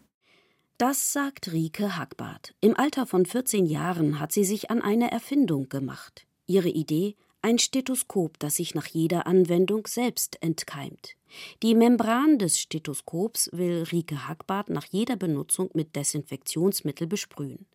Das 0.79 1.13
sagt 1.13 1.51
Rike 1.53 1.97
Hackbart. 1.97 2.55
Im 2.61 2.79
Alter 2.79 3.05
von 3.05 3.27
14 3.27 3.67
Jahren 3.67 4.21
hat 4.21 4.31
sie 4.31 4.45
sich 4.45 4.71
an 4.71 4.81
eine 4.81 5.11
Erfindung 5.11 5.69
gemacht. 5.69 6.25
Ihre 6.47 6.69
Idee? 6.69 7.17
Ein 7.43 7.59
Stethoskop, 7.59 8.39
das 8.39 8.55
sich 8.55 8.77
nach 8.77 8.87
jeder 8.87 9.27
Anwendung 9.27 9.89
selbst 9.89 10.41
entkeimt. 10.41 11.17
Die 11.65 11.75
Membran 11.75 12.39
des 12.39 12.61
Stethoskops 12.61 13.51
will 13.53 13.87
Rike 13.91 14.29
Hackbart 14.29 14.71
nach 14.71 14.85
jeder 14.85 15.17
Benutzung 15.17 15.69
mit 15.75 15.97
Desinfektionsmittel 15.97 17.09
besprühen. 17.09 17.67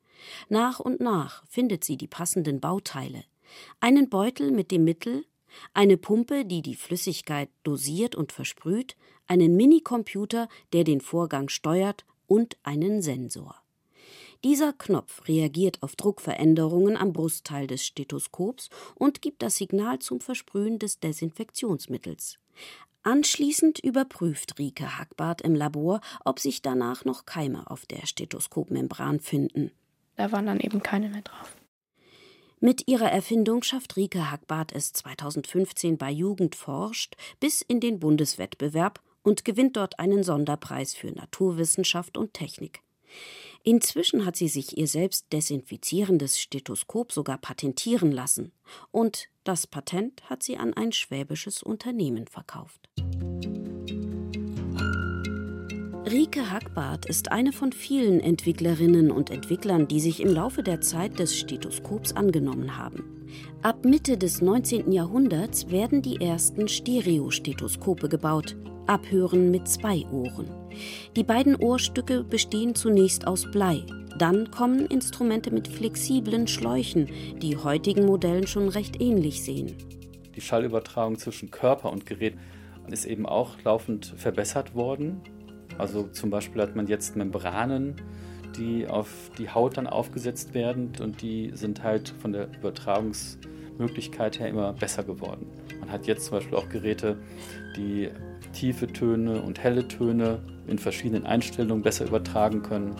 Nach 0.47 0.79
und 0.79 1.01
nach 1.01 1.43
findet 1.49 1.83
sie 1.83 1.97
die 1.97 2.07
passenden 2.07 2.61
Bauteile. 2.61 3.25
Einen 3.81 4.09
Beutel 4.09 4.49
mit 4.49 4.71
dem 4.71 4.85
Mittel, 4.85 5.25
eine 5.73 5.97
Pumpe, 5.97 6.45
die 6.45 6.61
die 6.61 6.75
Flüssigkeit 6.75 7.49
dosiert 7.63 8.15
und 8.15 8.31
versprüht, 8.31 8.95
einen 9.27 9.57
Minicomputer, 9.57 10.47
der 10.71 10.85
den 10.85 11.01
Vorgang 11.01 11.49
steuert 11.49 12.05
und 12.33 12.57
einen 12.63 13.03
Sensor. 13.03 13.61
Dieser 14.43 14.73
Knopf 14.73 15.27
reagiert 15.27 15.83
auf 15.83 15.95
Druckveränderungen 15.95 16.97
am 16.97 17.13
Brustteil 17.13 17.67
des 17.67 17.85
Stethoskops 17.85 18.71
und 18.95 19.21
gibt 19.21 19.43
das 19.43 19.57
Signal 19.57 19.99
zum 19.99 20.19
Versprühen 20.19 20.79
des 20.79 20.99
Desinfektionsmittels. 20.99 22.39
Anschließend 23.03 23.77
überprüft 23.77 24.57
Rike 24.57 24.97
Hackbart 24.97 25.41
im 25.41 25.53
Labor, 25.53 26.01
ob 26.25 26.39
sich 26.39 26.63
danach 26.63 27.05
noch 27.05 27.27
Keime 27.27 27.69
auf 27.69 27.85
der 27.85 28.07
Stethoskopmembran 28.07 29.19
finden. 29.19 29.69
Da 30.15 30.31
waren 30.31 30.47
dann 30.47 30.59
eben 30.59 30.81
keine 30.81 31.09
mehr 31.09 31.21
drauf. 31.21 31.55
Mit 32.59 32.87
ihrer 32.87 33.11
Erfindung 33.11 33.61
schafft 33.61 33.95
Rike 33.95 34.31
Hackbart 34.31 34.71
es 34.71 34.91
2015 34.93 35.99
bei 35.99 36.09
Jugend 36.09 36.55
forscht 36.55 37.15
bis 37.39 37.61
in 37.61 37.79
den 37.79 37.99
Bundeswettbewerb 37.99 39.03
und 39.23 39.45
gewinnt 39.45 39.77
dort 39.77 39.99
einen 39.99 40.23
Sonderpreis 40.23 40.93
für 40.93 41.11
Naturwissenschaft 41.11 42.17
und 42.17 42.33
Technik. 42.33 42.81
Inzwischen 43.63 44.25
hat 44.25 44.35
sie 44.35 44.49
sich 44.49 44.77
ihr 44.77 44.87
selbst 44.87 45.31
desinfizierendes 45.31 46.39
Stethoskop 46.39 47.11
sogar 47.13 47.37
patentieren 47.37 48.11
lassen. 48.11 48.51
Und 48.91 49.29
das 49.45 49.67
Patent 49.67 50.29
hat 50.29 50.43
sie 50.43 50.57
an 50.57 50.73
ein 50.73 50.91
schwäbisches 50.91 51.63
Unternehmen 51.63 52.27
verkauft. 52.27 52.89
Rike 56.13 56.51
Hackbart 56.51 57.07
ist 57.07 57.31
eine 57.31 57.51
von 57.51 57.71
vielen 57.71 58.19
Entwicklerinnen 58.19 59.09
und 59.09 59.31
Entwicklern, 59.31 59.87
die 59.87 59.99
sich 59.99 60.21
im 60.21 60.31
Laufe 60.31 60.61
der 60.61 60.79
Zeit 60.79 61.17
des 61.17 61.35
Stethoskops 61.35 62.13
angenommen 62.13 62.77
haben. 62.77 63.25
Ab 63.63 63.83
Mitte 63.83 64.15
des 64.15 64.39
19. 64.39 64.91
Jahrhunderts 64.91 65.71
werden 65.71 66.03
die 66.03 66.21
ersten 66.21 66.67
Stereostethoskope 66.67 68.09
gebaut, 68.09 68.55
Abhören 68.85 69.49
mit 69.49 69.67
zwei 69.67 70.05
Ohren. 70.11 70.51
Die 71.15 71.23
beiden 71.23 71.55
Ohrstücke 71.55 72.23
bestehen 72.23 72.75
zunächst 72.75 73.25
aus 73.25 73.49
Blei. 73.49 73.83
Dann 74.19 74.51
kommen 74.51 74.85
Instrumente 74.85 75.49
mit 75.49 75.67
flexiblen 75.67 76.47
Schläuchen, 76.47 77.09
die 77.41 77.57
heutigen 77.57 78.05
Modellen 78.05 78.45
schon 78.45 78.69
recht 78.69 79.01
ähnlich 79.01 79.43
sehen. 79.43 79.75
Die 80.35 80.41
Schallübertragung 80.41 81.17
zwischen 81.17 81.49
Körper 81.49 81.91
und 81.91 82.05
Gerät 82.05 82.35
ist 82.87 83.05
eben 83.05 83.25
auch 83.25 83.55
laufend 83.63 84.13
verbessert 84.15 84.75
worden. 84.75 85.19
Also 85.77 86.07
zum 86.07 86.29
Beispiel 86.29 86.61
hat 86.61 86.75
man 86.75 86.87
jetzt 86.87 87.15
Membranen, 87.15 87.95
die 88.57 88.87
auf 88.87 89.31
die 89.37 89.49
Haut 89.49 89.77
dann 89.77 89.87
aufgesetzt 89.87 90.53
werden 90.53 90.91
und 91.01 91.21
die 91.21 91.51
sind 91.53 91.83
halt 91.83 92.13
von 92.21 92.33
der 92.33 92.47
Übertragungsmöglichkeit 92.59 94.39
her 94.39 94.47
immer 94.47 94.73
besser 94.73 95.03
geworden. 95.03 95.47
Man 95.79 95.91
hat 95.91 96.07
jetzt 96.07 96.25
zum 96.25 96.37
Beispiel 96.37 96.57
auch 96.57 96.69
Geräte, 96.69 97.17
die 97.75 98.09
tiefe 98.53 98.87
Töne 98.87 99.41
und 99.41 99.59
helle 99.59 99.87
Töne 99.87 100.39
in 100.67 100.77
verschiedenen 100.77 101.25
Einstellungen 101.25 101.81
besser 101.83 102.05
übertragen 102.05 102.61
können. 102.61 102.95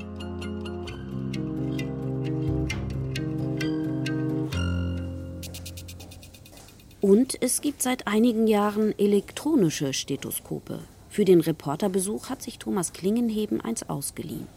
Und 6.99 7.41
es 7.41 7.59
gibt 7.59 7.81
seit 7.81 8.07
einigen 8.07 8.47
Jahren 8.47 8.97
elektronische 8.97 9.91
Stethoskope. 9.91 10.79
Für 11.13 11.25
den 11.25 11.41
Reporterbesuch 11.41 12.31
hat 12.31 12.41
sich 12.41 12.57
Thomas 12.57 12.91
Klingenheben 12.91 13.61
eins 13.61 13.87
ausgeliehen. 13.87 14.47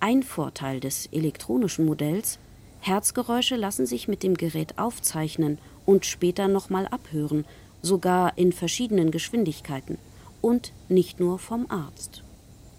Ein 0.00 0.22
Vorteil 0.22 0.80
des 0.80 1.04
elektronischen 1.12 1.84
Modells: 1.84 2.38
Herzgeräusche 2.80 3.56
lassen 3.56 3.84
sich 3.84 4.08
mit 4.08 4.22
dem 4.22 4.38
Gerät 4.38 4.78
aufzeichnen 4.78 5.58
und 5.84 6.06
später 6.06 6.48
nochmal 6.48 6.86
abhören, 6.86 7.44
sogar 7.82 8.38
in 8.38 8.52
verschiedenen 8.52 9.10
Geschwindigkeiten 9.10 9.98
und 10.40 10.72
nicht 10.88 11.20
nur 11.20 11.38
vom 11.38 11.70
Arzt. 11.70 12.22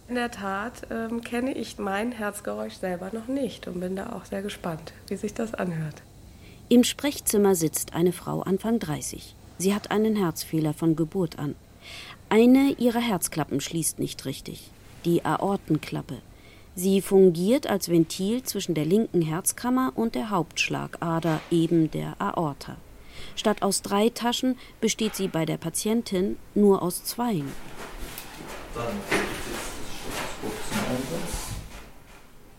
In 0.08 0.16
der 0.16 0.32
Tat 0.32 0.88
ähm, 0.90 1.22
kenne 1.22 1.56
ich 1.56 1.78
mein 1.78 2.14
Herzgeräusch 2.14 2.78
selber 2.78 3.12
noch 3.14 3.28
nicht 3.28 3.68
und 3.68 3.80
bin 3.80 3.96
da 3.96 4.14
auch 4.14 4.26
sehr 4.26 4.42
gespannt, 4.42 4.92
wie 5.06 5.18
sich 5.18 5.36
das 5.36 5.54
anhört. 5.54 6.02
Im 6.68 6.84
Sprechzimmer 6.84 7.54
sitzt 7.54 7.94
eine 7.94 8.12
Frau 8.12 8.42
Anfang 8.42 8.80
30. 8.80 9.36
Sie 9.60 9.76
hat 9.76 9.92
einen 9.92 10.16
Herzfehler 10.16 10.74
von 10.74 10.96
Geburt 10.96 11.38
an. 11.38 11.54
Eine 12.34 12.72
ihrer 12.80 13.00
Herzklappen 13.00 13.62
schließt 13.62 14.00
nicht 14.00 14.26
richtig, 14.26 14.72
die 15.06 15.24
Aortenklappe. 15.24 16.18
Sie 16.74 17.00
fungiert 17.00 17.68
als 17.68 17.90
Ventil 17.90 18.42
zwischen 18.42 18.74
der 18.74 18.86
linken 18.86 19.22
Herzkammer 19.22 19.92
und 19.94 20.16
der 20.16 20.32
Hauptschlagader, 20.32 21.42
eben 21.52 21.92
der 21.92 22.20
Aorta. 22.20 22.78
Statt 23.36 23.62
aus 23.62 23.84
drei 23.84 24.10
Taschen 24.10 24.58
besteht 24.82 25.14
sie 25.14 25.28
bei 25.28 25.46
der 25.46 25.58
Patientin 25.58 26.38
nur 26.56 26.82
aus 26.82 27.04
zweien. 27.04 27.52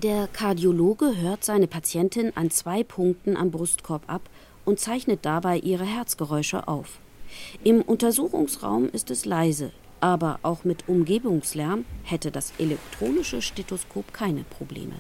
Der 0.05 0.29
Kardiologe 0.29 1.17
hört 1.17 1.45
seine 1.45 1.67
Patientin 1.67 2.31
an 2.37 2.53
zwei 2.53 2.85
Punkten 2.85 3.37
am 3.37 3.51
Brustkorb 3.51 4.05
ab 4.07 4.23
und 4.65 4.79
zeichnet 4.79 5.25
dabei 5.25 5.59
ihre 5.59 5.85
Herzgeräusche 5.85 6.69
auf. 6.69 7.01
Im 7.63 7.83
Untersuchungsraum 7.83 8.89
ist 8.91 9.11
es 9.11 9.25
leise, 9.25 9.73
aber 10.01 10.39
auch 10.43 10.65
mit 10.65 10.89
Umgebungslärm 10.89 11.85
hätte 12.03 12.31
das 12.31 12.53
elektronische 12.59 13.41
Stethoskop 13.41 14.13
keine 14.13 14.45
Probleme. 14.45 14.95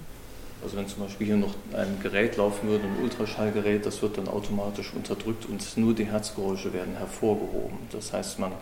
Also 0.62 0.78
wenn 0.78 0.88
zum 0.88 1.02
Beispiel 1.02 1.26
hier 1.26 1.36
noch 1.36 1.54
ein 1.74 1.98
Gerät 2.02 2.38
laufen 2.38 2.68
würde, 2.68 2.84
ein 2.84 3.02
Ultraschallgerät, 3.02 3.84
das 3.84 4.00
wird 4.00 4.16
dann 4.16 4.28
automatisch 4.28 4.94
unterdrückt 4.94 5.44
und 5.44 5.76
nur 5.76 5.92
die 5.94 6.06
Herzgeräusche 6.06 6.72
werden 6.72 6.96
hervorgehoben. 6.96 7.76
Das 7.92 8.14
heißt, 8.14 8.38
man 8.38 8.52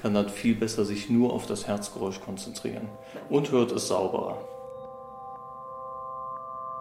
kann 0.00 0.14
dann 0.14 0.28
viel 0.28 0.54
besser 0.54 0.84
sich 0.84 1.10
nur 1.10 1.32
auf 1.32 1.46
das 1.46 1.66
Herzgeräusch 1.66 2.20
konzentrieren 2.20 2.88
und 3.28 3.50
hört 3.50 3.72
es 3.72 3.88
sauberer. 3.88 4.38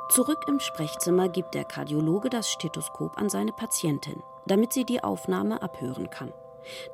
Zurück 0.09 0.45
im 0.47 0.59
Sprechzimmer 0.59 1.27
gibt 1.27 1.55
der 1.55 1.65
Kardiologe 1.65 2.29
das 2.29 2.49
Stethoskop 2.49 3.17
an 3.17 3.29
seine 3.29 3.51
Patientin, 3.51 4.21
damit 4.47 4.73
sie 4.73 4.85
die 4.85 5.03
Aufnahme 5.03 5.61
abhören 5.61 6.09
kann. 6.09 6.31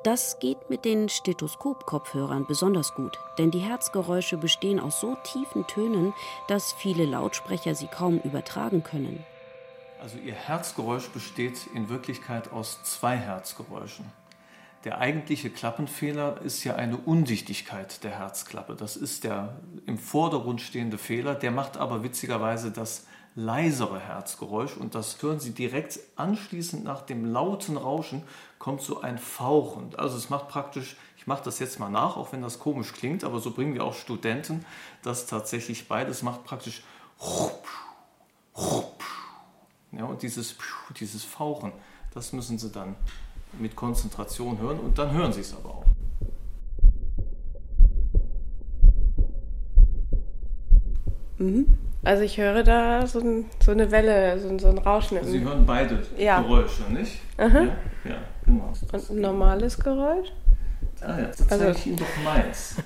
Das 0.02 0.38
geht 0.38 0.70
mit 0.70 0.84
den 0.84 1.08
Stethoskop-Kopfhörern 1.08 2.46
besonders 2.46 2.94
gut, 2.94 3.18
denn 3.38 3.50
die 3.50 3.58
Herzgeräusche 3.58 4.36
bestehen 4.36 4.78
aus 4.78 5.00
so 5.00 5.16
tiefen 5.24 5.66
Tönen, 5.66 6.14
dass 6.48 6.72
viele 6.72 7.04
Lautsprecher 7.04 7.74
sie 7.74 7.88
kaum 7.88 8.18
übertragen 8.18 8.84
können. 8.84 9.24
Also 10.00 10.18
Ihr 10.18 10.34
Herzgeräusch 10.34 11.08
besteht 11.08 11.66
in 11.74 11.88
Wirklichkeit 11.88 12.52
aus 12.52 12.82
zwei 12.82 13.16
Herzgeräuschen. 13.16 14.04
Der 14.84 14.98
eigentliche 14.98 15.48
Klappenfehler 15.48 16.42
ist 16.42 16.62
ja 16.62 16.76
eine 16.76 16.98
Undichtigkeit 16.98 18.04
der 18.04 18.18
Herzklappe. 18.18 18.76
Das 18.76 18.96
ist 18.96 19.24
der 19.24 19.56
im 19.86 19.96
Vordergrund 19.96 20.60
stehende 20.60 20.98
Fehler. 20.98 21.34
Der 21.34 21.50
macht 21.50 21.78
aber 21.78 22.02
witzigerweise 22.02 22.70
das 22.70 23.06
leisere 23.36 23.98
Herzgeräusch 23.98 24.76
und 24.76 24.94
das 24.94 25.20
hören 25.20 25.40
Sie 25.40 25.52
direkt 25.52 25.98
anschließend 26.16 26.84
nach 26.84 27.02
dem 27.02 27.24
lauten 27.24 27.76
Rauschen 27.76 28.22
kommt 28.58 28.80
so 28.80 29.00
ein 29.00 29.18
Fauchen. 29.18 29.94
Also 29.96 30.16
es 30.16 30.30
macht 30.30 30.48
praktisch, 30.48 30.96
ich 31.16 31.26
mache 31.26 31.44
das 31.44 31.58
jetzt 31.58 31.80
mal 31.80 31.90
nach, 31.90 32.16
auch 32.16 32.32
wenn 32.32 32.42
das 32.42 32.58
komisch 32.58 32.92
klingt, 32.92 33.24
aber 33.24 33.40
so 33.40 33.50
bringen 33.50 33.74
wir 33.74 33.84
auch 33.84 33.94
Studenten 33.94 34.64
das 35.02 35.26
tatsächlich 35.26 35.88
bei. 35.88 36.04
Das 36.04 36.22
macht 36.22 36.44
praktisch 36.44 36.82
ja, 39.92 40.04
und 40.04 40.22
dieses, 40.22 40.56
dieses 40.98 41.24
Fauchen, 41.24 41.72
das 42.12 42.32
müssen 42.32 42.58
Sie 42.58 42.70
dann 42.70 42.94
mit 43.58 43.74
Konzentration 43.74 44.58
hören 44.58 44.78
und 44.78 44.98
dann 44.98 45.12
hören 45.12 45.32
Sie 45.32 45.40
es 45.40 45.54
aber 45.54 45.70
auch. 45.70 45.84
Mhm. 51.38 51.93
Also 52.04 52.22
ich 52.22 52.36
höre 52.36 52.62
da 52.62 53.06
so, 53.06 53.18
ein, 53.20 53.46
so 53.64 53.70
eine 53.70 53.90
Welle, 53.90 54.38
so, 54.38 54.58
so, 54.58 54.68
ein 54.68 54.76
Rauschen. 54.76 55.24
Sie 55.24 55.40
hören 55.40 55.64
beide 55.64 56.02
ja. 56.18 56.42
Geräusche, 56.42 56.82
nicht? 56.92 57.18
Aha. 57.38 57.62
Ja, 57.62 57.78
ja, 58.04 58.18
genau. 58.44 58.74
Und 58.92 59.10
ein 59.10 59.20
normales 59.22 59.78
Geräusch? 59.78 60.28
Ah 61.00 61.18
ja, 61.18 61.24
jetzt 61.26 61.48
zeige 61.48 61.64
also, 61.66 61.78
ich 61.78 61.86
Ihnen 61.86 61.96
doch 61.96 62.22
meins. 62.22 62.76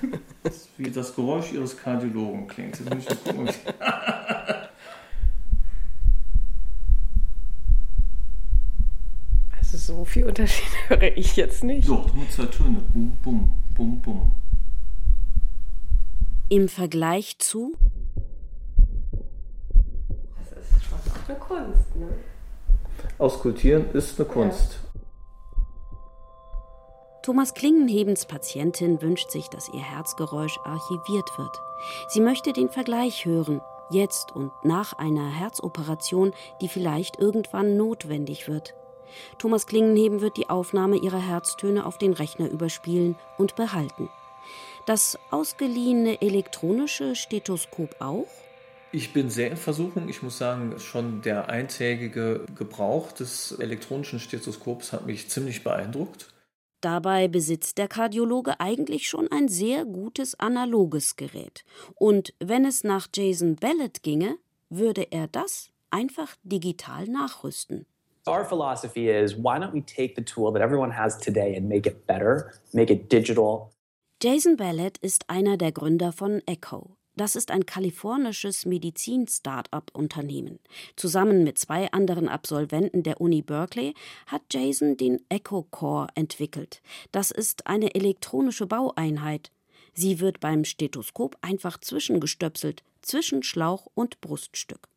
wie 0.77 0.89
das 0.89 1.13
Geräusch 1.13 1.51
Ihres 1.51 1.77
Kardiologen 1.77 2.47
klingt. 2.47 2.79
Jetzt 2.79 2.95
muss 2.95 3.03
ich 3.09 3.23
gucken, 3.25 3.49
also 9.57 9.77
so 9.77 10.05
viel 10.05 10.23
Unterschied 10.25 10.69
höre 10.87 11.17
ich 11.17 11.35
jetzt 11.35 11.65
nicht. 11.65 11.89
Doch, 11.89 12.13
nur 12.13 12.29
zwei 12.29 12.45
Töne. 12.45 12.81
Bum, 12.93 13.11
bum, 13.21 13.51
bum, 13.75 13.99
bum. 13.99 14.31
Im 16.47 16.69
Vergleich 16.69 17.37
zu 17.37 17.75
eine 21.29 21.39
Kunst. 21.39 21.95
Ne? 21.95 22.07
Auskultieren 23.17 23.91
ist 23.93 24.19
eine 24.19 24.27
Kunst. 24.27 24.73
Ja. 24.73 24.89
Thomas 27.21 27.53
Klingenhebens 27.53 28.25
Patientin 28.25 29.01
wünscht 29.01 29.29
sich, 29.29 29.49
dass 29.49 29.69
ihr 29.69 29.81
Herzgeräusch 29.81 30.57
archiviert 30.63 31.37
wird. 31.37 31.55
Sie 32.07 32.21
möchte 32.21 32.53
den 32.53 32.69
Vergleich 32.69 33.25
hören, 33.25 33.61
jetzt 33.91 34.35
und 34.35 34.51
nach 34.63 34.93
einer 34.93 35.29
Herzoperation, 35.29 36.33
die 36.61 36.69
vielleicht 36.69 37.19
irgendwann 37.19 37.77
notwendig 37.77 38.47
wird. 38.47 38.73
Thomas 39.37 39.67
Klingenheben 39.67 40.21
wird 40.21 40.37
die 40.37 40.49
Aufnahme 40.49 40.97
ihrer 40.97 41.19
Herztöne 41.19 41.85
auf 41.85 41.97
den 41.97 42.13
Rechner 42.13 42.49
überspielen 42.49 43.15
und 43.37 43.55
behalten. 43.55 44.09
Das 44.85 45.19
ausgeliehene 45.29 46.21
elektronische 46.21 47.15
Stethoskop 47.15 47.95
auch? 47.99 48.27
Ich 48.91 49.13
bin 49.13 49.29
sehr 49.29 49.51
in 49.51 49.57
Versuchung. 49.57 50.09
Ich 50.09 50.23
muss 50.23 50.39
sagen, 50.39 50.79
schon 50.79 51.21
der 51.21 51.49
eintägige 51.49 52.45
Gebrauch 52.55 53.11
des 53.11 53.51
elektronischen 53.59 54.19
Stethoskops 54.19 54.93
hat 54.93 55.05
mich 55.05 55.29
ziemlich 55.29 55.63
beeindruckt. 55.63 56.33
Dabei 56.81 57.27
besitzt 57.27 57.77
der 57.77 57.87
Kardiologe 57.87 58.59
eigentlich 58.59 59.07
schon 59.07 59.29
ein 59.31 59.47
sehr 59.47 59.85
gutes 59.85 60.39
analoges 60.39 61.17
Gerät. 61.17 61.65
Und 61.95 62.33
wenn 62.39 62.65
es 62.65 62.83
nach 62.83 63.07
Jason 63.13 63.57
Ballett 63.57 64.01
ginge, 64.01 64.37
würde 64.69 65.11
er 65.11 65.27
das 65.27 65.69
einfach 65.91 66.35
digital 66.43 67.05
nachrüsten. 67.05 67.85
Our 68.27 68.45
philosophy 68.45 69.09
is 69.09 69.35
why 69.35 69.57
don't 69.57 69.73
we 69.73 69.83
take 69.83 70.13
the 70.15 70.23
tool 70.23 70.51
that 70.53 70.61
everyone 70.61 70.95
has 70.95 71.17
today 71.17 71.55
and 71.55 71.67
make 71.67 71.87
it 71.87 72.07
better, 72.07 72.53
make 72.73 72.91
it 72.91 73.11
digital. 73.11 73.69
Jason 74.21 74.57
Ballett 74.57 74.97
ist 74.99 75.29
einer 75.29 75.57
der 75.57 75.71
Gründer 75.71 76.11
von 76.11 76.41
Echo, 76.45 76.97
das 77.19 77.35
ist 77.35 77.51
ein 77.51 77.65
kalifornisches 77.65 78.65
Medizin-Start-up-Unternehmen. 78.65 80.59
Zusammen 80.95 81.43
mit 81.43 81.57
zwei 81.57 81.91
anderen 81.91 82.29
Absolventen 82.29 83.03
der 83.03 83.19
Uni 83.19 83.41
Berkeley 83.41 83.93
hat 84.27 84.43
Jason 84.51 84.95
den 84.95 85.19
Echo 85.27 85.63
Core 85.69 86.07
entwickelt. 86.15 86.81
Das 87.11 87.31
ist 87.31 87.67
eine 87.67 87.93
elektronische 87.93 88.67
Baueinheit. 88.67 89.51
Sie 89.93 90.21
wird 90.21 90.39
beim 90.39 90.63
Stethoskop 90.63 91.35
einfach 91.41 91.77
zwischengestöpselt, 91.79 92.83
zwischen 93.01 93.43
Schlauch 93.43 93.87
und 93.93 94.21
Bruststück. 94.21 94.87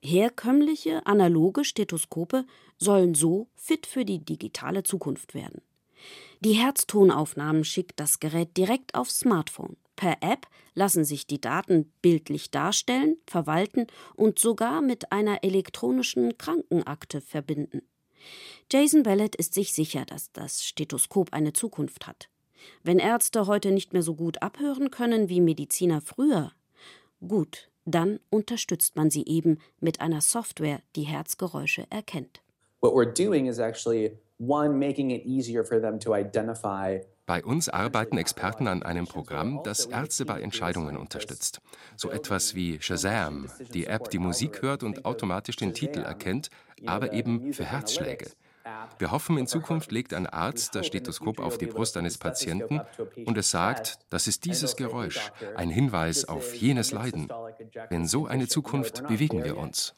Herkömmliche 0.00 1.06
analoge 1.06 1.64
Stethoskope 1.64 2.46
sollen 2.78 3.14
so 3.14 3.48
fit 3.56 3.86
für 3.86 4.06
die 4.06 4.24
digitale 4.24 4.84
Zukunft 4.84 5.34
werden. 5.34 5.60
Die 6.40 6.54
Herztonaufnahmen 6.54 7.64
schickt 7.64 8.00
das 8.00 8.20
Gerät 8.20 8.56
direkt 8.56 8.94
aufs 8.94 9.18
Smartphone. 9.18 9.76
Per 10.02 10.16
App 10.20 10.48
lassen 10.74 11.04
sich 11.04 11.28
die 11.28 11.40
Daten 11.40 11.92
bildlich 12.02 12.50
darstellen, 12.50 13.18
verwalten 13.24 13.86
und 14.16 14.36
sogar 14.36 14.80
mit 14.82 15.12
einer 15.12 15.44
elektronischen 15.44 16.36
Krankenakte 16.38 17.20
verbinden. 17.20 17.82
Jason 18.68 19.04
Ballett 19.04 19.36
ist 19.36 19.54
sich 19.54 19.72
sicher, 19.72 20.04
dass 20.04 20.32
das 20.32 20.64
Stethoskop 20.64 21.32
eine 21.32 21.52
Zukunft 21.52 22.08
hat. 22.08 22.28
Wenn 22.82 22.98
Ärzte 22.98 23.46
heute 23.46 23.70
nicht 23.70 23.92
mehr 23.92 24.02
so 24.02 24.16
gut 24.16 24.42
abhören 24.42 24.90
können 24.90 25.28
wie 25.28 25.40
Mediziner 25.40 26.00
früher, 26.00 26.50
gut, 27.24 27.70
dann 27.84 28.18
unterstützt 28.28 28.96
man 28.96 29.08
sie 29.08 29.24
eben 29.24 29.58
mit 29.78 30.00
einer 30.00 30.20
Software, 30.20 30.82
die 30.96 31.04
Herzgeräusche 31.04 31.86
erkennt. 31.90 32.42
What 32.80 32.92
we're 32.92 33.06
doing 33.06 33.46
is 33.46 33.60
actually 33.60 34.18
one 34.40 34.70
making 34.70 35.10
it 35.10 35.24
easier 35.24 35.64
for 35.64 35.80
them 35.80 36.00
to 36.00 36.12
identify 36.12 36.98
bei 37.26 37.44
uns 37.44 37.68
arbeiten 37.68 38.18
Experten 38.18 38.66
an 38.66 38.82
einem 38.82 39.06
Programm, 39.06 39.62
das 39.62 39.86
Ärzte 39.86 40.24
bei 40.24 40.40
Entscheidungen 40.40 40.96
unterstützt. 40.96 41.60
So 41.96 42.10
etwas 42.10 42.54
wie 42.54 42.80
Shazam, 42.80 43.48
die 43.72 43.86
App, 43.86 44.10
die 44.10 44.18
Musik 44.18 44.62
hört 44.62 44.82
und 44.82 45.04
automatisch 45.04 45.56
den 45.56 45.72
Titel 45.72 46.00
erkennt, 46.00 46.50
aber 46.84 47.12
eben 47.12 47.52
für 47.52 47.64
Herzschläge. 47.64 48.30
Wir 48.98 49.10
hoffen, 49.10 49.38
in 49.38 49.46
Zukunft 49.46 49.92
legt 49.92 50.14
ein 50.14 50.26
Arzt 50.26 50.74
das 50.74 50.86
Stethoskop 50.86 51.40
auf 51.40 51.58
die 51.58 51.66
Brust 51.66 51.96
eines 51.96 52.18
Patienten 52.18 52.80
und 53.24 53.36
es 53.38 53.50
sagt, 53.50 53.98
das 54.10 54.26
ist 54.26 54.44
dieses 54.44 54.76
Geräusch, 54.76 55.32
ein 55.56 55.70
Hinweis 55.70 56.24
auf 56.24 56.54
jenes 56.54 56.92
Leiden. 56.92 57.28
In 57.90 58.06
so 58.06 58.26
eine 58.26 58.48
Zukunft 58.48 59.06
bewegen 59.06 59.44
wir 59.44 59.56
uns. 59.56 59.94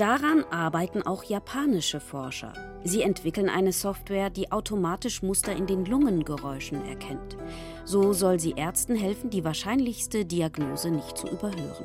Daran 0.00 0.44
arbeiten 0.50 1.02
auch 1.02 1.24
japanische 1.24 2.00
Forscher. 2.00 2.54
Sie 2.84 3.02
entwickeln 3.02 3.50
eine 3.50 3.70
Software, 3.70 4.30
die 4.30 4.50
automatisch 4.50 5.22
Muster 5.22 5.54
in 5.54 5.66
den 5.66 5.84
Lungengeräuschen 5.84 6.82
erkennt. 6.86 7.36
So 7.84 8.14
soll 8.14 8.40
sie 8.40 8.52
Ärzten 8.52 8.96
helfen, 8.96 9.28
die 9.28 9.44
wahrscheinlichste 9.44 10.24
Diagnose 10.24 10.90
nicht 10.90 11.18
zu 11.18 11.28
überhören. 11.28 11.84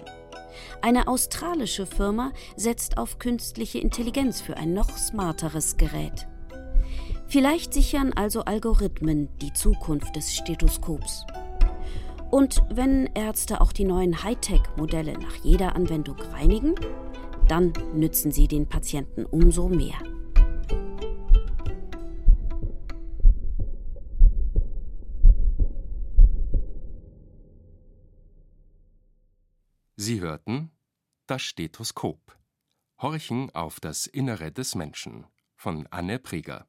Eine 0.81 1.09
australische 1.09 1.85
Firma 1.85 2.31
setzt 2.55 2.97
auf 2.97 3.19
künstliche 3.19 3.79
Intelligenz 3.79 4.39
für 4.39 4.55
ein 4.55 4.73
noch 4.73 4.91
smarteres 4.91 5.75
Gerät. 5.75 6.25
Vielleicht 7.27 7.73
sichern 7.73 8.13
also 8.13 8.45
Algorithmen 8.45 9.27
die 9.41 9.51
Zukunft 9.51 10.15
des 10.15 10.33
Stethoskops. 10.33 11.25
Und 12.31 12.63
wenn 12.69 13.09
Ärzte 13.13 13.59
auch 13.59 13.73
die 13.73 13.83
neuen 13.83 14.23
Hightech-Modelle 14.23 15.19
nach 15.19 15.35
jeder 15.43 15.75
Anwendung 15.75 16.15
reinigen, 16.33 16.75
dann 17.47 17.73
nützen 17.93 18.31
sie 18.31 18.47
den 18.47 18.67
Patienten 18.67 19.25
umso 19.25 19.69
mehr. 19.69 19.99
Sie 29.95 30.21
hörten 30.21 30.71
Das 31.27 31.41
Stethoskop. 31.41 32.37
Horchen 33.01 33.49
auf 33.55 33.79
das 33.79 34.07
Innere 34.07 34.51
des 34.51 34.75
Menschen 34.75 35.25
von 35.55 35.87
Anne 35.89 36.19
Preger. 36.19 36.67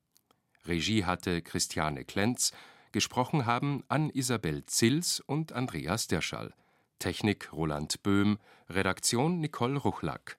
Regie 0.64 1.04
hatte 1.04 1.42
Christiane 1.42 2.04
Klenz, 2.04 2.52
gesprochen 2.92 3.44
haben 3.44 3.84
Ann-Isabel 3.88 4.64
Zils 4.64 5.20
und 5.20 5.52
Andreas 5.52 6.06
Derschall. 6.06 6.54
Technik 6.98 7.52
Roland 7.52 8.02
Böhm, 8.02 8.38
Redaktion 8.70 9.40
Nicole 9.40 9.78
Ruchlack. 9.78 10.38